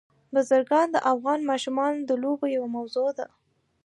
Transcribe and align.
بزګان 0.33 0.87
د 0.93 0.97
افغان 1.11 1.39
ماشومانو 1.49 1.99
د 2.05 2.11
لوبو 2.23 2.45
یوه 2.55 2.69
موضوع 2.77 3.09
ده. 3.17 3.27